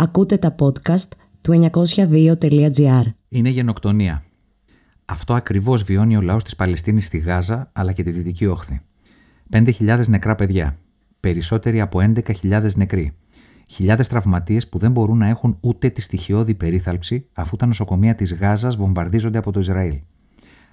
Ακούτε 0.00 0.36
τα 0.36 0.54
podcast 0.58 1.08
του 1.40 1.70
902.gr. 1.72 3.02
Είναι 3.28 3.48
γενοκτονία. 3.48 4.22
Αυτό 5.04 5.34
ακριβώς 5.34 5.82
βιώνει 5.82 6.16
ο 6.16 6.20
λαός 6.20 6.44
της 6.44 6.56
Παλαιστίνης 6.56 7.06
στη 7.06 7.18
Γάζα 7.18 7.70
αλλά 7.72 7.92
και 7.92 8.02
τη 8.02 8.10
Δυτική 8.10 8.46
Όχθη. 8.46 8.80
5.000 9.52 10.06
νεκρά 10.08 10.34
παιδιά. 10.34 10.76
Περισσότεροι 11.20 11.80
από 11.80 11.98
11.000 12.42 12.74
νεκροί. 12.74 13.12
Χιλιάδες 13.66 14.08
τραυματίες 14.08 14.68
που 14.68 14.78
δεν 14.78 14.90
μπορούν 14.90 15.18
να 15.18 15.26
έχουν 15.26 15.56
ούτε 15.60 15.88
τη 15.88 16.00
στοιχειώδη 16.00 16.54
περίθαλψη 16.54 17.28
αφού 17.32 17.56
τα 17.56 17.66
νοσοκομεία 17.66 18.14
της 18.14 18.34
Γάζας 18.34 18.76
βομβαρδίζονται 18.76 19.38
από 19.38 19.52
το 19.52 19.60
Ισραήλ. 19.60 20.00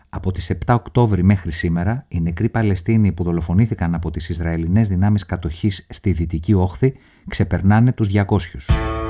Από 0.10 0.32
τις 0.32 0.52
7 0.66 0.74
Οκτώβρη 0.76 1.24
μέχρι 1.24 1.52
σήμερα, 1.52 2.06
οι 2.08 2.22
νεκροί 2.22 2.50
Παλαιστίνοι 2.50 3.12
που 3.12 3.24
δολοφονήθηκαν 3.24 3.96
από 3.96 4.12
τις 4.12 4.30
Ισραηλινές 4.30 4.88
δυνάμεις 4.88 5.26
κατοχής 5.26 5.88
στη 5.90 6.12
Δυτική 6.12 6.54
Όχθη 6.54 6.94
ξεπερνάνε 7.28 7.92
τους 7.92 8.08
200. 8.08 9.05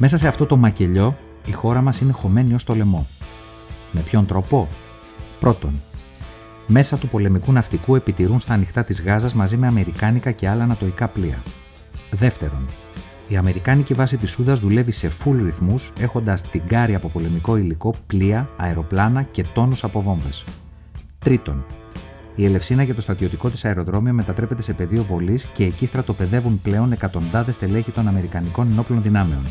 Μέσα 0.00 0.16
σε 0.16 0.28
αυτό 0.28 0.46
το 0.46 0.56
μακελιό, 0.56 1.18
η 1.44 1.52
χώρα 1.52 1.80
μας 1.80 2.00
είναι 2.00 2.12
χωμένη 2.12 2.54
ως 2.54 2.64
το 2.64 2.74
λαιμό. 2.74 3.06
Με 3.92 4.00
ποιον 4.00 4.26
τρόπο; 4.26 4.68
Πρώτον, 5.40 5.82
μέσα 6.66 6.96
του 6.96 7.08
πολεμικού 7.08 7.52
ναυτικού 7.52 7.96
επιτηρούν 7.96 8.40
στα 8.40 8.52
ανοιχτά 8.54 8.84
της 8.84 9.02
Γάζας 9.02 9.34
μαζί 9.34 9.56
με 9.56 9.66
αμερικάνικα 9.66 10.30
και 10.30 10.48
άλλα 10.48 10.62
ανατοϊκά 10.62 11.08
πλοία. 11.08 11.42
Δεύτερον, 12.10 12.66
η 13.28 13.36
Αμερικάνικη 13.36 13.94
βάση 13.94 14.16
της 14.16 14.30
Σούδας 14.30 14.58
δουλεύει 14.58 14.90
σε 14.90 15.10
full 15.24 15.36
ρυθμούς, 15.42 15.92
έχοντας 16.00 16.42
τυγκάρι 16.42 16.94
από 16.94 17.08
πολεμικό 17.08 17.56
υλικό, 17.56 17.94
πλοία, 18.06 18.48
αεροπλάνα 18.56 19.22
και 19.22 19.44
τόνους 19.54 19.84
από 19.84 20.02
βόμβες. 20.02 20.44
Τρίτον, 21.18 21.64
η 22.34 22.44
Ελευσίνα 22.44 22.82
για 22.82 22.94
το 22.94 23.00
στρατιωτικό 23.00 23.50
της 23.50 23.64
αεροδρόμιο 23.64 24.12
μετατρέπεται 24.12 24.62
σε 24.62 24.72
πεδίο 24.72 25.02
βολής 25.02 25.50
και 25.52 25.64
εκεί 25.64 25.86
στρατοπεδεύουν 25.86 26.60
πλέον 26.62 26.92
εκατοντάδες 26.92 27.58
τελέχη 27.58 27.90
των 27.90 28.08
Αμερικανικών 28.08 28.68
ενόπλων 28.70 29.02
δυνάμεων. 29.02 29.42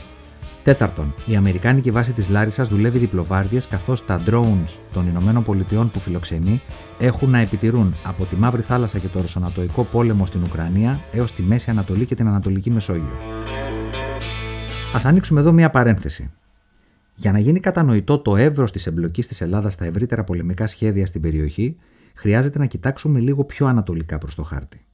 Τέταρτον, 0.68 1.14
η 1.26 1.36
Αμερικάνικη 1.36 1.92
βάση 1.92 2.14
της 2.14 2.30
Λάρισας 2.30 2.68
δουλεύει 2.68 2.98
διπλοβάρδιες 2.98 3.68
καθώς 3.68 4.06
τα 4.06 4.22
drones 4.26 4.78
των 4.94 5.08
Ηνωμένων 5.08 5.44
Πολιτειών 5.44 5.92
που 5.92 6.00
φιλοξενεί 6.00 6.62
έχουν 7.00 7.30
να 7.30 7.38
επιτηρούν 7.38 7.96
από 8.04 8.26
τη 8.26 8.36
Μαύρη 8.36 8.62
Θάλασσα 8.62 9.00
και 9.00 9.08
το 9.08 9.22
Ρωσονατοϊκό 9.22 9.84
πόλεμο 9.84 10.26
στην 10.26 10.44
Ουκρανία 10.44 11.00
έως 11.12 11.32
τη 11.32 11.42
Μέση 11.42 11.70
Ανατολή 11.70 12.06
και 12.06 12.16
την 12.16 12.28
Ανατολική 12.28 12.72
Μεσόγειο. 12.72 13.16
Α 14.96 15.00
ανοίξουμε 15.04 15.40
εδώ 15.40 15.52
μία 15.52 15.70
παρένθεση. 15.70 16.32
Για 17.16 17.31
να 17.31 17.40
γίνει 17.40 17.59
κατανοητό 17.59 18.20
το 18.20 18.36
εύρος 18.36 18.72
της 18.72 18.88
εμπλοκής 18.88 19.28
της 19.28 19.42
Ελλάδας 19.42 19.74
στα 19.74 19.86
ευρύτερα 19.86 20.24
πολεμικά 20.24 20.68
σχέδια 20.68 21.06
στην 21.06 21.22
περιοχή, 21.22 21.78
χρειάζεται 22.14 22.59
να 22.59 22.66
κοιτάξουμε 22.66 23.20
λίγο 23.20 23.44
πιο 23.44 23.68
ανατολικά 23.68 24.18
προς 24.18 24.36
το 24.36 24.44
χάρτη. 24.44 24.87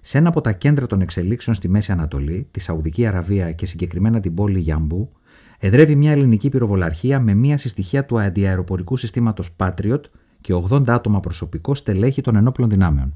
Σε 0.00 0.18
ένα 0.18 0.28
από 0.28 0.40
τα 0.40 0.52
κέντρα 0.52 0.86
των 0.86 1.00
εξελίξεων 1.00 1.56
στη 1.56 1.68
Μέση 1.68 1.92
Ανατολή, 1.92 2.48
τη 2.50 2.60
Σαουδική 2.60 3.06
Αραβία 3.06 3.52
και 3.52 3.66
συγκεκριμένα 3.66 4.20
την 4.20 4.34
πόλη 4.34 4.58
Γιαμπού, 4.58 5.12
εδρεύει 5.58 5.94
μια 5.94 6.10
ελληνική 6.10 6.48
πυροβολαρχία 6.48 7.20
με 7.20 7.34
μία 7.34 7.56
συστοιχεία 7.56 8.04
του 8.04 8.20
αντιαεροπορικού 8.20 8.96
συστήματος 8.96 9.50
Patriot 9.56 10.00
και 10.40 10.54
80 10.70 10.88
άτομα 10.88 11.20
προσωπικό 11.20 11.74
στελέχη 11.74 12.20
των 12.20 12.36
ενόπλων 12.36 12.68
δυνάμεων. 12.68 13.14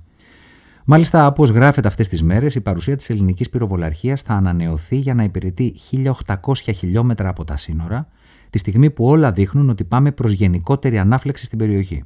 Μάλιστα, 0.84 1.26
όπως 1.26 1.50
γράφεται 1.50 1.88
αυτές 1.88 2.08
τις 2.08 2.22
μέρες, 2.22 2.54
η 2.54 2.60
παρουσία 2.60 2.96
της 2.96 3.10
ελληνικής 3.10 3.50
πυροβολαρχίας 3.50 4.22
θα 4.22 4.34
ανανεωθεί 4.34 4.96
για 4.96 5.14
να 5.14 5.22
υπηρετεί 5.22 5.74
1800 6.26 6.72
χιλιόμετρα 6.74 7.28
από 7.28 7.44
τα 7.44 7.56
σύνορα, 7.56 8.08
τη 8.50 8.58
στιγμή 8.58 8.90
που 8.90 9.04
όλα 9.04 9.32
δείχνουν 9.32 9.68
ότι 9.68 9.84
πάμε 9.84 10.12
προς 10.12 10.32
γενικότερη 10.32 10.98
ανάφλεξη 10.98 11.44
στην 11.44 11.58
περιοχή. 11.58 12.02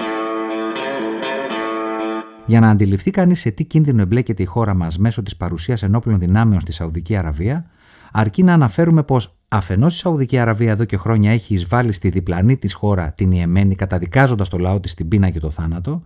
Για 2.46 2.60
να 2.60 2.70
αντιληφθεί 2.70 3.10
κανείς 3.10 3.40
σε 3.40 3.50
τι 3.50 3.64
κίνδυνο 3.64 4.02
εμπλέκεται 4.02 4.42
η 4.42 4.46
χώρα 4.46 4.74
μας 4.74 4.98
μέσω 4.98 5.22
της 5.22 5.36
παρουσίας 5.36 5.82
ενόπλων 5.82 6.18
δυνάμεων 6.18 6.60
στη 6.60 6.72
Σαουδική 6.72 7.16
Αραβία, 7.16 7.66
αρκεί 8.12 8.42
να 8.42 8.52
αναφέρουμε 8.52 9.02
πως 9.02 9.38
αφενός 9.48 9.94
η 9.94 9.98
Σαουδική 9.98 10.38
Αραβία 10.38 10.70
εδώ 10.70 10.84
και 10.84 10.96
χρόνια 10.96 11.30
έχει 11.30 11.54
εισβάλει 11.54 11.92
στη 11.92 12.08
διπλανή 12.08 12.56
της 12.56 12.74
χώρα 12.74 13.12
την 13.12 13.32
Ιεμένη, 13.32 13.74
καταδικάζοντας 13.74 14.48
το 14.48 14.58
λαό 14.58 14.80
της 14.80 14.90
στην 14.90 15.08
πείνα 15.08 15.30
και 15.30 15.40
το 15.40 15.50
θάνατο, 15.50 16.02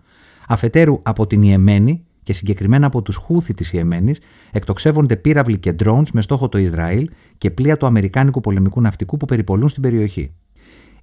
αφετέρου 0.47 0.99
από 1.03 1.27
την 1.27 1.41
Ιεμένη 1.41 2.05
και 2.23 2.33
συγκεκριμένα 2.33 2.85
από 2.85 3.01
τους 3.01 3.15
Χούθη 3.15 3.53
της 3.53 3.73
Ιεμένης, 3.73 4.19
εκτοξεύονται 4.51 5.15
πύραυλοι 5.15 5.57
και 5.57 5.75
drones 5.83 6.09
με 6.13 6.21
στόχο 6.21 6.49
το 6.49 6.57
Ισραήλ 6.57 7.09
και 7.37 7.51
πλοία 7.51 7.77
του 7.77 7.85
Αμερικάνικου 7.85 8.41
πολεμικού 8.41 8.81
ναυτικού 8.81 9.17
που 9.17 9.25
περιπολούν 9.25 9.69
στην 9.69 9.81
περιοχή. 9.81 10.33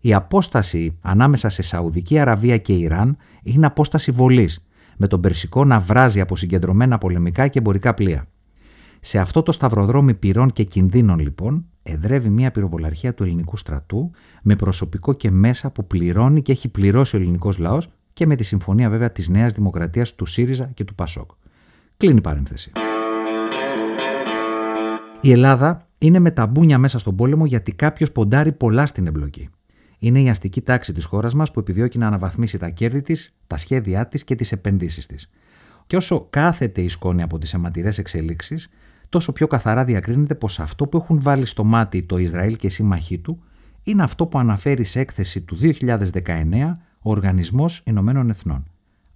Η 0.00 0.14
απόσταση 0.14 0.98
ανάμεσα 1.00 1.48
σε 1.48 1.62
Σαουδική 1.62 2.18
Αραβία 2.18 2.58
και 2.58 2.72
Ιράν 2.72 3.16
είναι 3.42 3.66
απόσταση 3.66 4.10
βολής, 4.10 4.67
με 4.98 5.06
τον 5.06 5.20
Περσικό 5.20 5.64
να 5.64 5.80
βράζει 5.80 6.20
από 6.20 6.36
συγκεντρωμένα 6.36 6.98
πολεμικά 6.98 7.48
και 7.48 7.58
εμπορικά 7.58 7.94
πλοία. 7.94 8.26
Σε 9.00 9.18
αυτό 9.18 9.42
το 9.42 9.52
σταυροδρόμι 9.52 10.14
πυρών 10.14 10.50
και 10.50 10.62
κινδύνων, 10.62 11.18
λοιπόν, 11.18 11.66
εδρεύει 11.82 12.28
μια 12.28 12.50
πυροβολαρχία 12.50 13.14
του 13.14 13.22
ελληνικού 13.22 13.56
στρατού 13.56 14.10
με 14.42 14.56
προσωπικό 14.56 15.12
και 15.12 15.30
μέσα 15.30 15.70
που 15.70 15.86
πληρώνει 15.86 16.42
και 16.42 16.52
έχει 16.52 16.68
πληρώσει 16.68 17.16
ο 17.16 17.18
ελληνικός 17.18 17.58
λαός 17.58 17.88
και 18.12 18.26
με 18.26 18.36
τη 18.36 18.42
συμφωνία 18.42 18.90
βέβαια 18.90 19.10
της 19.10 19.28
Νέας 19.28 19.52
Δημοκρατίας 19.52 20.14
του 20.14 20.26
ΣΥΡΙΖΑ 20.26 20.70
και 20.74 20.84
του 20.84 20.94
ΠΑΣΟΚ. 20.94 21.30
Κλείνει 21.96 22.16
η 22.16 22.20
παρένθεση. 22.20 22.72
Η 25.20 25.32
Ελλάδα 25.32 25.86
είναι 25.98 26.18
με 26.18 26.30
τα 26.30 26.46
μπούνια 26.46 26.78
μέσα 26.78 26.98
στον 26.98 27.16
πόλεμο 27.16 27.46
γιατί 27.46 27.72
κάποιος 27.72 28.12
ποντάρει 28.12 28.52
πολλά 28.52 28.86
στην 28.86 29.06
εμπλοκή 29.06 29.48
είναι 29.98 30.20
η 30.20 30.28
αστική 30.28 30.60
τάξη 30.60 30.92
της 30.92 31.04
χώρας 31.04 31.34
μας 31.34 31.50
που 31.50 31.60
επιδιώκει 31.60 31.98
να 31.98 32.06
αναβαθμίσει 32.06 32.58
τα 32.58 32.68
κέρδη 32.68 33.02
της, 33.02 33.34
τα 33.46 33.56
σχέδιά 33.56 34.08
της 34.08 34.24
και 34.24 34.34
τις 34.34 34.52
επενδύσεις 34.52 35.06
της. 35.06 35.30
Και 35.86 35.96
όσο 35.96 36.26
κάθεται 36.30 36.80
η 36.80 36.88
σκόνη 36.88 37.22
από 37.22 37.38
τις 37.38 37.54
αιματηρές 37.54 37.98
εξελίξεις, 37.98 38.68
τόσο 39.08 39.32
πιο 39.32 39.46
καθαρά 39.46 39.84
διακρίνεται 39.84 40.34
πως 40.34 40.60
αυτό 40.60 40.86
που 40.86 40.96
έχουν 40.96 41.22
βάλει 41.22 41.46
στο 41.46 41.64
μάτι 41.64 42.02
το 42.02 42.18
Ισραήλ 42.18 42.56
και 42.56 42.66
οι 42.66 42.70
σύμμαχοί 42.70 43.18
του 43.18 43.42
είναι 43.82 44.02
αυτό 44.02 44.26
που 44.26 44.38
αναφέρει 44.38 44.84
σε 44.84 45.00
έκθεση 45.00 45.40
του 45.40 45.56
2019 45.60 46.76
ο 47.00 47.10
Οργανισμός 47.10 47.82
Ηνωμένων 47.84 48.30
Εθνών. 48.30 48.64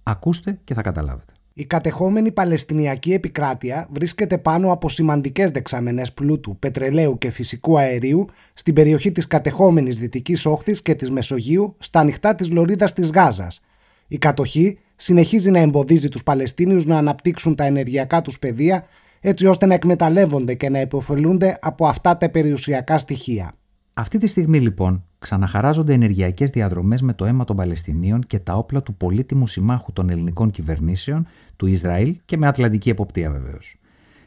Ακούστε 0.03 0.59
και 0.63 0.73
θα 0.73 0.81
καταλάβετε. 0.81 1.32
Η 1.55 1.65
κατεχόμενη 1.65 2.31
Παλαιστινιακή 2.31 3.13
επικράτεια 3.13 3.87
βρίσκεται 3.91 4.37
πάνω 4.37 4.71
από 4.71 4.89
σημαντικές 4.89 5.51
δεξαμενές 5.51 6.13
πλούτου, 6.13 6.57
πετρελαίου 6.59 7.17
και 7.17 7.29
φυσικού 7.29 7.77
αερίου 7.77 8.25
στην 8.53 8.73
περιοχή 8.73 9.11
της 9.11 9.27
κατεχόμενης 9.27 9.99
Δυτικής 9.99 10.45
Όχθης 10.45 10.81
και 10.81 10.95
της 10.95 11.11
Μεσογείου 11.11 11.75
στα 11.79 11.99
ανοιχτά 11.99 12.35
της 12.35 12.51
Λωρίδας 12.51 12.93
της 12.93 13.11
Γάζας. 13.11 13.61
Η 14.07 14.17
κατοχή 14.17 14.79
συνεχίζει 14.95 15.51
να 15.51 15.59
εμποδίζει 15.59 16.09
τους 16.09 16.23
Παλαιστίνιους 16.23 16.85
να 16.85 16.97
αναπτύξουν 16.97 17.55
τα 17.55 17.63
ενεργειακά 17.63 18.21
τους 18.21 18.39
πεδία 18.39 18.85
έτσι 19.19 19.45
ώστε 19.45 19.65
να 19.65 19.73
εκμεταλλεύονται 19.73 20.53
και 20.53 20.69
να 20.69 20.81
υποφελούνται 20.81 21.57
από 21.61 21.87
αυτά 21.87 22.17
τα 22.17 22.29
περιουσιακά 22.29 22.97
στοιχεία. 22.97 23.53
Αυτή 23.93 24.17
τη 24.17 24.27
στιγμή 24.27 24.59
λοιπόν 24.59 25.05
ξαναχαράζονται 25.23 25.93
ενεργειακές 25.93 26.49
διαδρομές 26.49 27.01
με 27.01 27.13
το 27.13 27.25
αίμα 27.25 27.43
των 27.43 27.55
Παλαιστινίων 27.55 28.23
και 28.27 28.39
τα 28.39 28.53
όπλα 28.53 28.83
του 28.83 28.95
πολύτιμου 28.95 29.47
συμμάχου 29.47 29.93
των 29.93 30.09
ελληνικών 30.09 30.51
κυβερνήσεων, 30.51 31.25
του 31.55 31.65
Ισραήλ 31.65 32.17
και 32.25 32.37
με 32.37 32.47
ατλαντική 32.47 32.89
εποπτεία 32.89 33.31
βεβαίως. 33.31 33.77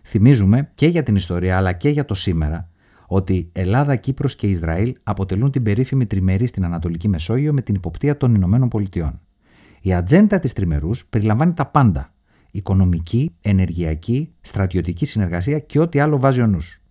Θυμίζουμε 0.03 0.71
και 0.75 0.87
για 0.87 1.03
την 1.03 1.17
ιστορία 1.17 1.57
αλλά 1.57 1.73
και 1.73 1.89
για 1.89 2.05
το 2.05 2.15
σήμερα 2.15 2.71
ότι 3.07 3.49
Ελλάδα, 3.53 3.97
Κύπρος 3.97 4.37
και 4.37 4.47
Ισραήλ 4.47 4.95
αποτελούν 5.03 5.51
την 5.51 5.63
περίφημη 5.63 6.07
τριμερή 6.07 6.47
στην 6.47 6.65
Ανατολική 6.65 7.09
Μεσόγειο 7.09 7.53
με 7.53 7.63
την 7.63 7.75
υποπτία 7.75 8.17
των 8.17 8.35
Ηνωμένων 8.35 8.69
Πολιτειών. 8.69 9.21
Η 9.81 9.95
ατζέντα 9.95 10.39
της 10.39 10.53
τριμερούς 10.53 11.07
περιλαμβάνει 11.07 11.55
τα 11.55 11.67
πάντα. 11.67 12.15
Οικονομική, 12.51 13.35
ενεργειακή, 13.41 14.33
στρατιωτική 14.41 15.07
συνεργασία 15.07 15.59
και 15.59 15.81
ό,τι 15.81 15.99
άλλο 15.99 16.19
βάζει 16.19 16.41
ο 16.41 16.47
νους. 16.47 16.83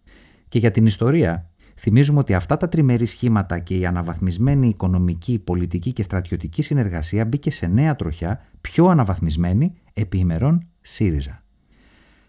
Και 0.48 0.60
για 0.60 0.72
την 0.72 0.86
ιστορία, 0.86 1.50
Θυμίζουμε 1.76 2.20
ότι 2.20 2.34
αυτά 2.34 2.58
τα 2.58 2.70
τριμερή 2.70 3.06
σχήματα 3.06 3.60
και 3.60 3.76
η 3.76 3.86
αναβαθμισμένη 3.86 4.68
οικονομική, 4.68 5.40
πολιτική 5.40 5.94
και 5.94 6.04
στρατιωτική 6.04 6.62
συνεργασία 6.62 7.26
μπήκε 7.26 7.52
σε 7.52 7.68
νέα 7.68 7.96
τροχιά, 7.96 8.42
πιο 8.62 8.86
αναβαθμισμένη, 8.86 9.74
επί 9.94 10.18
ημερών 10.18 10.68
ΣΥΡΙΖΑ. 10.82 11.44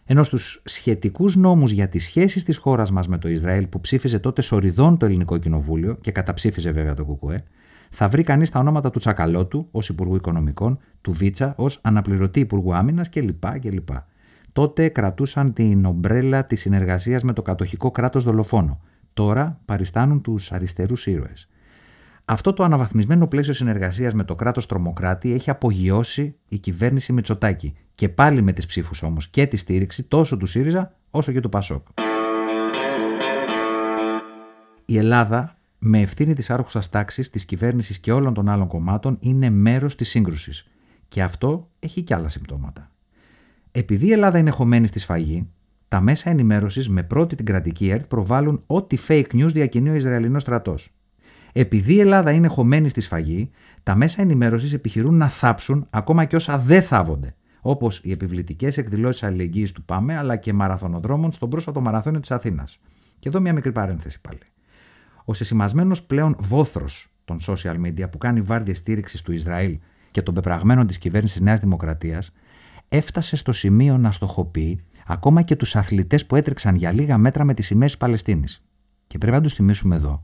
Ενώ 0.05 0.25
στου 0.25 0.39
σχετικούς 0.65 1.37
νόμους 1.37 1.71
για 1.71 1.89
τις 1.89 2.05
σχέσεις 2.05 2.45
της 2.45 2.57
χώρας 2.57 2.91
μας 2.91 3.09
με 3.09 3.19
το 3.19 3.29
Ισραήλ 3.29 3.67
που 3.67 3.81
ψήφιζε 3.81 4.19
τότε 4.19 4.43
σοριδών 4.43 4.97
το 4.97 5.07
Ελληνικό 5.07 5.39
Κοινοβούλιο 5.39 5.95
και 6.01 6.11
καταψήφιζε 6.11 6.71
βέβαια 6.71 6.95
το 6.95 7.05
ΚΚΕ, 7.05 7.45
θα 7.91 8.09
βρει 8.09 8.23
κανείς 8.23 8.51
τα 8.51 8.59
ονόματα 8.59 8.91
του 8.91 8.99
Τσακαλώτου 8.99 9.69
ως 9.71 9.89
Υπουργού 9.89 10.15
Οικονομικών, 10.15 10.79
του 11.01 11.13
Βίτσα 11.13 11.55
ως 11.57 11.79
Αναπληρωτή 11.83 12.41
Υπουργού 12.41 12.75
Άμυνας 12.75 13.09
κλπ. 13.09 13.59
κλπ. 13.61 13.89
Τότε 14.53 14.89
κρατούσαν 14.89 15.53
την 15.53 15.85
ομπρέλα 15.85 16.47
της 16.47 16.61
συνεργασίας 16.61 17.23
με 17.23 17.33
το 17.33 17.43
κατοχικό 17.43 17.91
κράτος 17.91 18.25
δολοφόνο, 18.25 18.81
τώρα 19.17 19.61
παριστάνουν 19.65 20.21
τους 20.21 20.53
αριστερούς 20.53 21.07
ήρωες. 21.07 21.49
Αυτό 22.25 22.53
το 22.53 22.65
αναβαθμισμένο 22.65 23.27
πλαίσιο 23.27 23.53
συνεργασίας 23.53 24.15
με 24.15 24.25
το 24.25 24.35
κράτος 24.35 24.67
τρομοκράτη 24.67 25.33
έχει 25.33 25.51
απογειώσει 25.51 26.37
η 26.49 26.59
κυβέρνηση 26.59 27.13
Μητσοτάκη 27.13 27.75
και 27.95 28.09
πάλι 28.09 28.43
με 28.43 28.53
τις 28.53 28.67
ψήφους 28.67 29.03
όμως 29.03 29.29
και 29.29 29.47
τη 29.47 29.57
στήριξη 29.57 30.03
τόσο 30.03 30.37
του 30.37 30.47
ΣΥΡΙΖΑ 30.47 30.95
όσο 31.11 31.33
και 31.33 31.41
του 31.41 31.49
ΠΑΣΟΚ. 31.49 31.87
Η 34.85 34.99
Ελλάδα 34.99 35.57
με 35.79 36.01
ευθύνη 36.01 36.35
της 36.35 36.51
άρχουσας 36.51 36.91
τάξης, 36.91 37.31
της 37.31 37.45
κυβέρνησης 37.45 37.99
και 37.99 38.13
όλων 38.13 38.35
των 38.35 38.49
άλλων 38.49 38.67
κομμάτων 38.67 39.17
είναι 39.21 39.51
μέρος 39.51 39.95
της 39.95 40.09
σύγκρουσης 40.09 40.67
και 41.09 41.23
αυτό 41.23 41.71
έχει 41.79 42.03
και 42.03 42.15
άλλα 42.15 42.29
συμπτώματα. 42.29 42.91
Επειδή 43.71 44.07
η 44.07 44.13
Ελλάδα 44.13 44.39
είναι 44.39 44.51
χωμένη 44.51 44.87
στη 44.87 44.99
σφαγή, 44.99 45.49
τα 45.89 46.01
μέσα 46.01 46.31
ενημέρωσης 46.31 46.89
με 46.89 47.03
πρώτη 47.03 47.37
την 47.37 47.45
κρατική 47.45 47.89
ΕΡΤ 47.89 48.07
προβάλλουν 48.07 48.63
ό,τι 48.67 48.97
fake 49.09 49.33
news 49.33 49.51
διακινεί 49.53 49.91
ο 49.91 49.95
Ισραηλινός 49.95 50.43
στρατός. 50.43 50.91
Επειδή 51.53 51.95
η 51.95 52.01
Ελλάδα 52.01 52.31
είναι 52.31 52.47
χωμένη 52.47 52.89
στη 52.89 53.01
σφαγή, 53.01 53.51
τα 53.83 53.95
μέσα 53.95 54.23
ενημέρωσης 54.23 54.73
επιχειρούν 54.73 55.15
να 55.17 55.29
θάψουν 55.29 55.87
ακόμα 55.91 56.25
και 56.25 56.37
όσα 56.37 56.59
δεν 56.59 56.83
θάβονται. 56.83 57.35
Όπως 57.61 58.01
οι 58.03 58.11
επιβλητικές 58.11 58.79
εκδηλώσεις 58.79 59.23
αλληλεγγύης 59.23 59.73
του 59.73 59.85
ΠΑΜΕ 59.85 60.15
αλλά 60.15 60.37
και 60.37 60.53
μαραθωνοδρόμων 60.53 61.33
στον 61.33 61.51
πρόσφατο 61.51 61.81
μαραθώνιο 61.81 62.21
της 62.21 62.31
Αθήνας. 62.31 62.81
Και 63.19 63.29
εδώ 63.29 63.41
μια 63.41 63.53
μικρή 63.53 63.73
παρένθεση 63.73 64.21
πάλι. 64.21 64.39
Ο 65.25 65.35
σεσημασμένο 65.35 65.97
πλέον 66.07 66.37
βόθρος 66.39 67.13
των 67.25 67.39
social 67.47 67.77
media 67.87 68.11
που 68.11 68.19
κάνει 68.19 68.41
βάρδιε 68.41 68.75
στήριξη 68.75 69.25
του 69.25 69.33
Ισραήλ 69.33 69.79
και 70.11 70.23
των 70.23 70.35
πεπραγμένων 70.35 70.87
της 70.87 70.99
κυβέρνησης 70.99 71.41
Νέας 71.41 71.61
Δημοκρατίας 71.61 72.33
έφτασε 72.89 73.37
στο 73.37 73.53
σημείο 73.53 73.99
να 73.99 74.13
στοχοποιεί 74.13 74.85
ακόμα 75.07 75.43
και 75.43 75.57
τους 75.57 75.77
αθλητές 75.77 76.27
που 76.27 76.37
έτρεξαν 76.37 76.75
για 76.75 76.93
λίγα 76.93 77.19
μέτρα 77.19 77.45
με 77.45 77.55
τις 77.55 77.67
σημαίες 77.67 77.91
της 77.91 78.01
Παλαιστίνης. 78.01 78.63
Και 79.07 79.19
πρέπει 79.19 79.37
να 79.37 79.43
τους 79.43 79.55
θυμίσουμε 79.55 79.97
εδώ 79.97 80.23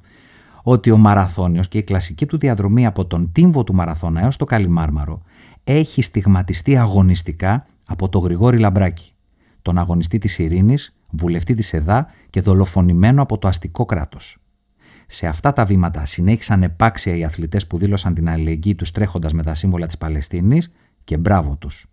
ότι 0.63 0.91
ο 0.91 0.97
Μαραθώνιος 0.97 1.69
και 1.69 1.79
η 1.79 1.83
κλασική 1.83 2.27
του 2.27 2.39
διαδρομή 2.39 2.87
από 2.87 3.07
τον 3.07 3.33
τύμβο 3.33 3.65
του 3.65 3.75
Μαραθώνα 3.75 4.23
έως 4.23 4.37
το 4.37 4.45
Καλιμάρμαρο 4.45 5.23
έχει 5.65 6.03
στιγματιστεί 6.03 6.77
αγωνιστικά 6.77 7.67
από 7.87 8.09
τον 8.09 8.23
Γρηγόρη 8.23 8.59
Λαμπράκη, 8.59 9.13
τον 9.63 9.79
αγωνιστή 9.79 10.19
της 10.19 10.39
ειρήνης, 10.39 10.97
βουλευτή 11.11 11.55
της 11.55 11.73
ΕΔΑ 11.73 12.07
και 12.31 12.41
δολοφονημένο 12.41 13.23
από 13.23 13.39
το 13.39 13.49
αστικό 13.49 13.85
κράτος. 13.85 14.37
Σε 15.07 15.27
αυτά 15.27 15.53
τα 15.53 15.65
βήματα 15.65 16.05
συνέχισαν 16.05 16.63
επάξια 16.63 17.17
οι 17.17 17.25
αθλητές 17.25 17.67
που 17.67 17.79
δήλωσαν 17.79 18.15
την 18.15 18.29
αλληλεγγύη 18.29 18.75
τους 18.75 18.91
τρέχοντας 18.91 19.33
με 19.33 19.43
τα 19.43 19.55
σύμβολα 19.55 19.87
της 19.87 19.99
Παλαιστίνης 19.99 20.73
και 21.05 21.17
μπράβο 21.17 21.57
τους. 21.57 21.92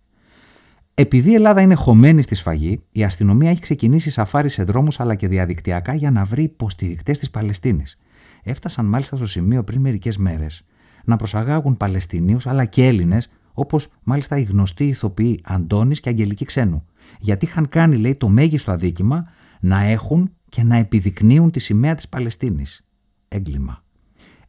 Επειδή 1.00 1.30
η 1.30 1.34
Ελλάδα 1.34 1.60
είναι 1.60 1.74
χωμένη 1.74 2.22
στη 2.22 2.34
σφαγή, 2.34 2.82
η 2.92 3.04
αστυνομία 3.04 3.50
έχει 3.50 3.60
ξεκινήσει 3.60 4.10
σαφάρι 4.10 4.48
σε 4.48 4.62
δρόμους 4.62 5.00
αλλά 5.00 5.14
και 5.14 5.28
διαδικτυακά 5.28 5.94
για 5.94 6.10
να 6.10 6.24
βρει 6.24 6.42
υποστηρικτές 6.42 7.18
της 7.18 7.30
Παλαιστίνης 7.30 7.98
έφτασαν 8.42 8.86
μάλιστα 8.86 9.16
στο 9.16 9.26
σημείο 9.26 9.64
πριν 9.64 9.80
μερικές 9.80 10.16
μέρες 10.16 10.64
να 11.04 11.16
προσαγάγουν 11.16 11.76
Παλαιστινίους 11.76 12.46
αλλά 12.46 12.64
και 12.64 12.86
Έλληνες, 12.86 13.30
όπως 13.52 13.88
μάλιστα 14.02 14.38
οι 14.38 14.42
γνωστοί 14.42 14.86
ηθοποιοί 14.86 15.40
Αντώνης 15.44 16.00
και 16.00 16.08
Αγγελική 16.08 16.44
Ξένου. 16.44 16.84
Γιατί 17.20 17.44
είχαν 17.44 17.68
κάνει, 17.68 17.96
λέει, 17.96 18.14
το 18.14 18.28
μέγιστο 18.28 18.72
αδίκημα 18.72 19.28
να 19.60 19.80
έχουν 19.80 20.32
και 20.48 20.62
να 20.62 20.76
επιδεικνύουν 20.76 21.50
τη 21.50 21.60
σημαία 21.60 21.94
της 21.94 22.08
Παλαιστίνης. 22.08 22.86
Έγκλημα. 23.28 23.84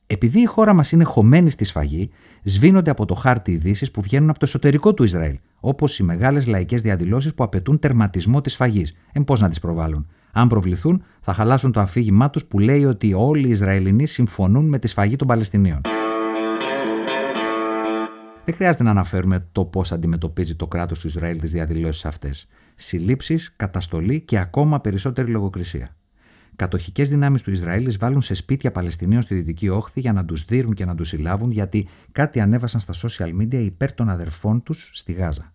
Επειδή 0.07 0.42
η 0.42 0.45
χώρα 0.45 0.74
μας 0.74 0.92
είναι 0.92 1.03
χωμένη 1.03 1.50
στη 1.50 1.65
σφαγή, 1.65 2.09
σβήνονται 2.44 2.92
από 2.92 3.06
το 3.06 3.13
χάρτη 3.13 3.51
ειδήσεις 3.51 3.92
που 3.92 4.01
βγαίνουν 4.01 4.30
από 4.30 4.39
το 4.39 4.45
εσωτερικό 4.45 4.94
του 4.94 5.03
Ισραήλ, 5.03 5.38
όπως 5.63 5.99
οι 5.99 6.03
μεγάλες 6.03 6.47
λαϊκές 6.47 6.81
διαδηλώσεις 6.81 7.33
που 7.33 7.43
απαιτούν 7.43 7.79
τερματισμό 7.79 8.41
της 8.41 8.53
σφαγή. 8.53 8.85
Εν 9.11 9.23
πώς 9.23 9.41
να 9.41 9.49
τις 9.49 9.59
προβάλλουν. 9.59 10.07
Αν 10.31 10.47
προβληθούν, 10.47 11.03
θα 11.21 11.33
χαλάσουν 11.33 11.71
το 11.71 11.79
αφήγημά 11.79 12.29
τους 12.29 12.45
που 12.45 12.59
λέει 12.59 12.85
ότι 12.85 13.13
όλοι 13.13 13.47
οι 13.47 13.49
Ισραηλινοί 13.49 14.05
συμφωνούν 14.05 14.69
με 14.69 14.79
τη 14.79 14.87
σφαγή 14.87 15.15
των 15.15 15.27
Παλαιστινίων. 15.27 15.81
Δεν 18.45 18.55
χρειάζεται 18.55 18.83
να 18.83 18.89
αναφέρουμε 18.89 19.47
το 19.51 19.65
πώς 19.65 19.91
αντιμετωπίζει 19.91 20.55
το 20.55 20.67
κράτος 20.67 20.99
του 20.99 21.07
Ισραήλ 21.07 21.39
τις 21.39 21.51
διαδηλώσεις 21.51 22.05
αυτές. 22.05 22.47
Συλλήψεις, 22.75 23.53
καταστολή 23.55 24.21
και 24.21 24.39
ακόμα 24.39 24.81
περισσότερη 24.81 25.31
λογοκρισία. 25.31 25.95
Κατοχικές 26.61 27.09
δυνάμεις 27.09 27.41
του 27.41 27.51
Ισραήλ 27.51 27.85
εισβάλλουν 27.85 28.21
σε 28.21 28.33
σπίτια 28.33 28.71
Παλαιστινίων 28.71 29.21
στη 29.21 29.35
Δυτική 29.35 29.69
Όχθη 29.69 29.99
για 29.99 30.13
να 30.13 30.25
τους 30.25 30.43
δίνουν 30.45 30.73
και 30.73 30.85
να 30.85 30.95
τους 30.95 31.07
συλλάβουν 31.07 31.51
γιατί 31.51 31.87
κάτι 32.11 32.39
ανέβασαν 32.39 32.79
στα 32.79 32.93
social 32.93 33.41
media 33.41 33.53
υπέρ 33.53 33.93
των 33.93 34.09
αδερφών 34.09 34.63
τους 34.63 34.89
στη 34.93 35.11
Γάζα. 35.11 35.53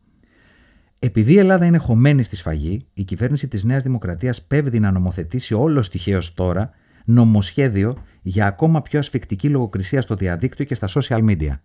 Επειδή 0.98 1.32
η 1.32 1.38
Ελλάδα 1.38 1.66
είναι 1.66 1.76
χωμένη 1.76 2.22
στη 2.22 2.36
σφαγή, 2.36 2.86
η 2.94 3.04
κυβέρνηση 3.04 3.48
της 3.48 3.64
Νέας 3.64 3.82
Δημοκρατίας 3.82 4.42
πέβδει 4.42 4.80
να 4.80 4.90
νομοθετήσει 4.90 5.54
όλος 5.54 5.88
τυχαίως 5.88 6.34
τώρα 6.34 6.70
νομοσχέδιο 7.04 8.02
για 8.22 8.46
ακόμα 8.46 8.82
πιο 8.82 8.98
ασφικτική 8.98 9.48
λογοκρισία 9.48 10.00
στο 10.00 10.14
διαδίκτυο 10.14 10.64
και 10.64 10.74
στα 10.74 10.88
social 10.88 11.24
media. 11.30 11.58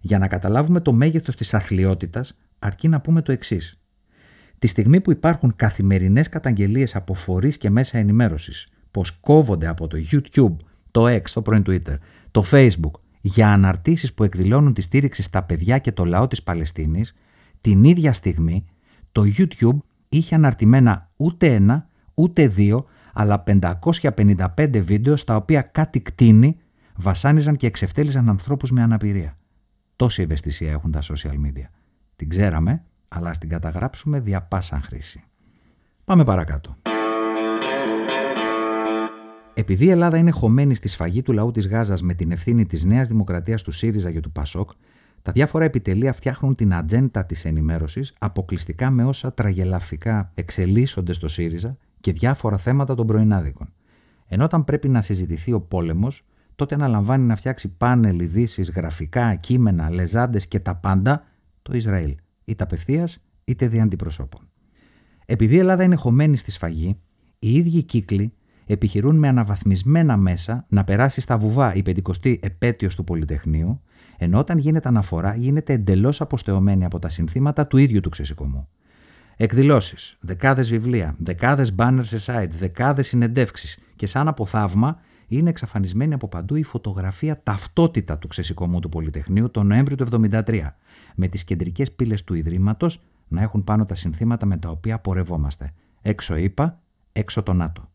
Για 0.00 0.18
να 0.18 0.28
καταλάβουμε 0.28 0.80
το 0.80 0.92
μέγεθος 0.92 1.36
της 1.36 1.54
αθλειότητας, 1.54 2.36
αρκεί 2.58 2.88
να 2.88 3.00
πούμε 3.00 3.22
το 3.22 3.32
εξής. 3.32 3.83
Τη 4.64 4.70
στιγμή 4.70 5.00
που 5.00 5.10
υπάρχουν 5.10 5.56
καθημερινές 5.56 6.28
καταγγελίες 6.28 6.96
από 6.96 7.14
φορείς 7.14 7.58
και 7.58 7.70
μέσα 7.70 7.98
ενημέρωσης 7.98 8.68
πως 8.90 9.10
κόβονται 9.10 9.66
από 9.66 9.86
το 9.86 9.98
YouTube, 10.10 10.56
το 10.90 11.06
X, 11.06 11.22
το 11.32 11.42
πρώην 11.42 11.62
Twitter, 11.66 11.96
το 12.30 12.44
Facebook 12.50 12.90
για 13.20 13.52
αναρτήσεις 13.52 14.14
που 14.14 14.24
εκδηλώνουν 14.24 14.74
τη 14.74 14.80
στήριξη 14.80 15.22
στα 15.22 15.42
παιδιά 15.42 15.78
και 15.78 15.92
το 15.92 16.04
λαό 16.04 16.26
της 16.26 16.42
Παλαιστίνης, 16.42 17.14
την 17.60 17.84
ίδια 17.84 18.12
στιγμή 18.12 18.64
το 19.12 19.22
YouTube 19.36 19.78
είχε 20.08 20.34
αναρτημένα 20.34 21.10
ούτε 21.16 21.54
ένα, 21.54 21.88
ούτε 22.14 22.48
δύο, 22.48 22.84
αλλά 23.12 23.42
555 23.46 24.82
βίντεο 24.82 25.16
στα 25.16 25.36
οποία 25.36 25.62
κάτι 25.62 26.00
κτίνη 26.00 26.56
βασάνιζαν 26.96 27.56
και 27.56 27.66
εξευτέλιζαν 27.66 28.28
ανθρώπους 28.28 28.70
με 28.70 28.82
αναπηρία. 28.82 29.38
Τόση 29.96 30.22
ευαισθησία 30.22 30.70
έχουν 30.70 30.90
τα 30.90 31.00
social 31.02 31.34
media. 31.46 31.68
Την 32.16 32.28
ξέραμε, 32.28 32.84
αλλά 33.14 33.30
ας 33.30 33.38
την 33.38 33.48
καταγράψουμε 33.48 34.20
δια 34.20 34.42
πάσαν 34.42 34.82
χρήση. 34.82 35.24
Πάμε 36.04 36.24
παρακάτω. 36.24 36.76
Επειδή 39.54 39.84
η 39.84 39.90
Ελλάδα 39.90 40.16
είναι 40.18 40.30
χωμένη 40.30 40.74
στη 40.74 40.88
σφαγή 40.88 41.22
του 41.22 41.32
λαού 41.32 41.50
της 41.50 41.66
Γάζας 41.66 42.02
με 42.02 42.14
την 42.14 42.32
ευθύνη 42.32 42.66
της 42.66 42.84
Νέας 42.84 43.08
Δημοκρατίας 43.08 43.62
του 43.62 43.70
ΣΥΡΙΖΑ 43.70 44.12
και 44.12 44.20
του 44.20 44.32
ΠΑΣΟΚ, 44.32 44.70
τα 45.22 45.32
διάφορα 45.32 45.64
επιτελεία 45.64 46.12
φτιάχνουν 46.12 46.54
την 46.54 46.74
ατζέντα 46.74 47.24
της 47.24 47.44
ενημέρωσης 47.44 48.14
αποκλειστικά 48.18 48.90
με 48.90 49.04
όσα 49.04 49.32
τραγελαφικά 49.32 50.30
εξελίσσονται 50.34 51.12
στο 51.12 51.28
ΣΥΡΙΖΑ 51.28 51.76
και 52.00 52.12
διάφορα 52.12 52.56
θέματα 52.56 52.94
των 52.94 53.06
πρωινάδικων. 53.06 53.72
Ενώ 54.26 54.44
όταν 54.44 54.64
πρέπει 54.64 54.88
να 54.88 55.02
συζητηθεί 55.02 55.52
ο 55.52 55.60
πόλεμος, 55.60 56.24
τότε 56.54 56.74
αναλαμβάνει 56.74 57.24
να 57.24 57.36
φτιάξει 57.36 57.68
πάνελ, 57.68 58.20
ειδήσεις, 58.20 58.70
γραφικά, 58.70 59.34
κείμενα, 59.34 59.90
λεζάντες 59.90 60.48
και 60.48 60.60
τα 60.60 60.74
πάντα 60.74 61.24
το 61.62 61.76
Ισραήλ, 61.76 62.14
είτε 62.44 62.62
απευθείας 62.62 63.18
είτε 63.44 63.68
δι' 63.68 63.80
αντιπροσώπων. 63.80 64.48
Επειδή 65.26 65.54
η 65.54 65.58
Ελλάδα 65.58 65.82
είναι 65.82 65.94
χωμένη 65.94 66.36
στη 66.36 66.50
σφαγή, 66.50 66.98
οι 67.38 67.52
ίδιοι 67.52 67.82
κύκλοι 67.82 68.32
επιχειρούν 68.66 69.16
με 69.16 69.28
αναβαθμισμένα 69.28 70.16
μέσα 70.16 70.66
να 70.68 70.84
περάσει 70.84 71.20
στα 71.20 71.38
βουβά 71.38 71.74
η 71.74 71.82
50η 71.86 72.36
επέτειος 72.40 72.94
του 72.94 73.04
Πολυτεχνείου, 73.04 73.82
ενώ 74.18 74.38
όταν 74.38 74.58
γίνεται 74.58 74.88
αναφορά 74.88 75.34
γίνεται 75.34 75.72
εντελώς 75.72 76.20
αποστεωμένη 76.20 76.84
από 76.84 76.98
τα 76.98 77.08
συνθήματα 77.08 77.66
του 77.66 77.76
ίδιου 77.76 78.00
του 78.00 78.08
ξεσηκωμού. 78.08 78.68
Εκδηλώσεις, 79.36 80.16
δεκάδες 80.20 80.70
βιβλία, 80.70 81.16
δεκάδες 81.18 81.74
μπάνερ 81.74 82.04
σε 82.04 82.18
site, 82.26 82.50
δεκάδες 82.58 83.06
συνεντεύξεις 83.06 83.78
και 83.96 84.06
σαν 84.06 84.28
από 84.28 84.44
θαύμα 84.44 85.00
είναι 85.36 85.50
εξαφανισμένη 85.50 86.14
από 86.14 86.28
παντού 86.28 86.54
η 86.54 86.62
φωτογραφία 86.62 87.42
ταυτότητα 87.42 88.18
του 88.18 88.28
ξεσηκωμού 88.28 88.80
του 88.80 88.88
Πολυτεχνείου 88.88 89.50
τον 89.50 89.66
Νοέμβριο 89.66 89.96
του 89.96 90.28
1973, 90.30 90.60
με 91.14 91.28
τις 91.28 91.44
κεντρικές 91.44 91.92
πύλες 91.92 92.24
του 92.24 92.34
Ιδρύματος 92.34 93.00
να 93.28 93.42
έχουν 93.42 93.64
πάνω 93.64 93.84
τα 93.84 93.94
συνθήματα 93.94 94.46
με 94.46 94.56
τα 94.56 94.68
οποία 94.68 94.98
πορευόμαστε. 94.98 95.72
Έξω 96.02 96.36
είπα, 96.36 96.80
έξω 97.12 97.42
το 97.42 97.52
ΝΑΤΟ. 97.52 97.88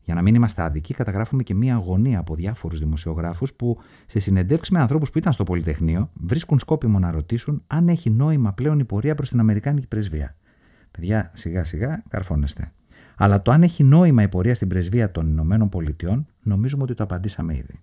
Για 0.00 0.14
να 0.14 0.22
μην 0.22 0.34
είμαστε 0.34 0.62
αδικοί, 0.62 0.94
καταγράφουμε 0.94 1.42
και 1.42 1.54
μία 1.54 1.74
αγωνία 1.74 2.18
από 2.18 2.34
διάφορους 2.34 2.78
δημοσιογράφους 2.78 3.54
που 3.54 3.78
σε 4.06 4.18
συνεντεύξεις 4.18 4.74
με 4.74 4.80
ανθρώπους 4.80 5.10
που 5.10 5.18
ήταν 5.18 5.32
στο 5.32 5.44
Πολυτεχνείο 5.44 6.10
βρίσκουν 6.14 6.58
σκόπιμο 6.58 6.98
να 6.98 7.10
ρωτήσουν 7.10 7.62
αν 7.66 7.88
έχει 7.88 8.10
νόημα 8.10 8.52
πλέον 8.52 8.78
η 8.78 8.84
πορεία 8.84 9.14
προς 9.14 9.28
την 9.28 9.40
Αμερικάνικη 9.40 9.86
πρεσβεία. 9.86 10.36
Παιδιά, 10.90 11.30
σιγά 11.34 11.64
σιγά 11.64 12.02
καρφώνεστε. 12.08 12.72
Αλλά 13.20 13.42
το 13.42 13.52
αν 13.52 13.62
έχει 13.62 13.84
νόημα 13.84 14.22
η 14.22 14.28
πορεία 14.28 14.54
στην 14.54 14.68
πρεσβεία 14.68 15.10
των 15.10 15.26
Ηνωμένων 15.26 15.68
Πολιτειών, 15.68 16.26
νομίζουμε 16.42 16.82
ότι 16.82 16.94
το 16.94 17.02
απαντήσαμε 17.02 17.54
ήδη. 17.54 17.80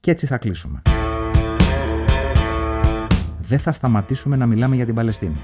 Και 0.00 0.10
έτσι 0.10 0.26
θα 0.26 0.38
κλείσουμε. 0.38 0.82
Δεν 3.40 3.58
θα 3.58 3.72
σταματήσουμε 3.72 4.36
να 4.36 4.46
μιλάμε 4.46 4.74
για 4.74 4.84
την 4.84 4.94
Παλαιστίνη. 4.94 5.40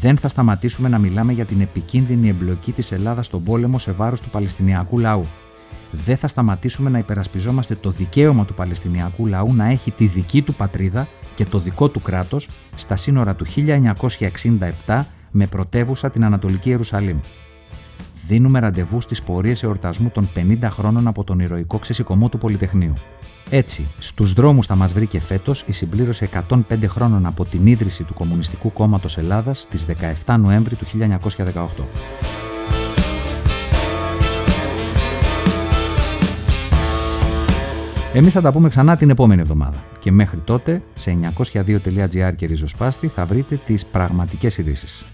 Δεν 0.00 0.16
θα 0.16 0.28
σταματήσουμε 0.28 0.88
να 0.88 0.98
μιλάμε 0.98 1.32
για 1.32 1.44
την 1.44 1.60
επικίνδυνη 1.60 2.28
εμπλοκή 2.28 2.72
της 2.72 2.92
Ελλάδας 2.92 3.26
στον 3.26 3.44
πόλεμο 3.44 3.78
σε 3.78 3.92
βάρος 3.92 4.20
του 4.20 4.30
Παλαιστινιακού 4.30 4.98
λαού. 4.98 5.26
Δεν 5.90 6.16
θα 6.16 6.28
σταματήσουμε 6.28 6.90
να 6.90 6.98
υπερασπιζόμαστε 6.98 7.74
το 7.74 7.90
δικαίωμα 7.90 8.44
του 8.44 8.54
Παλαιστινιακού 8.54 9.26
λαού 9.26 9.54
να 9.54 9.64
έχει 9.64 9.90
τη 9.90 10.06
δική 10.06 10.42
του 10.42 10.54
πατρίδα 10.54 11.08
και 11.34 11.44
το 11.44 11.58
δικό 11.58 11.88
του 11.88 12.00
κράτος 12.00 12.48
στα 12.76 12.96
σύνορα 12.96 13.34
του 13.34 13.46
1967 14.86 15.02
με 15.30 15.46
πρωτεύουσα 15.46 16.10
την 16.10 16.24
Ανατολική 16.24 16.68
Ιερουσαλήμ 16.68 17.18
δίνουμε 18.30 18.58
ραντεβού 18.58 19.00
στις 19.00 19.22
πορείες 19.22 19.62
εορτασμού 19.62 20.10
των 20.10 20.28
50 20.34 20.58
χρόνων 20.62 21.06
από 21.06 21.24
τον 21.24 21.38
ηρωικό 21.38 21.78
ξεσηκωμό 21.78 22.28
του 22.28 22.38
Πολυτεχνείου. 22.38 22.92
Έτσι, 23.50 23.86
στους 23.98 24.32
δρόμους 24.32 24.66
θα 24.66 24.74
μας 24.74 24.92
βρήκε 24.92 25.20
φέτος 25.20 25.64
η 25.66 25.72
συμπλήρωση 25.72 26.28
105 26.48 26.58
χρόνων 26.86 27.26
από 27.26 27.44
την 27.44 27.66
ίδρυση 27.66 28.04
του 28.04 28.14
Κομμουνιστικού 28.14 28.72
Κόμματος 28.72 29.18
Ελλάδας 29.18 29.60
στις 29.60 29.86
17 30.26 30.36
Νοέμβρη 30.38 30.74
του 30.74 30.84
1918. 30.84 31.84
Εμείς 38.12 38.32
θα 38.32 38.40
τα 38.40 38.52
πούμε 38.52 38.68
ξανά 38.68 38.96
την 38.96 39.10
επόμενη 39.10 39.40
εβδομάδα. 39.40 39.84
Και 39.98 40.12
μέχρι 40.12 40.38
τότε, 40.38 40.82
σε 40.94 41.18
902.gr 41.52 42.32
και 42.36 42.46
ριζοσπάστη 42.46 43.06
θα 43.06 43.24
βρείτε 43.26 43.60
τις 43.66 43.86
πραγματικές 43.86 44.58
ειδήσεις. 44.58 45.04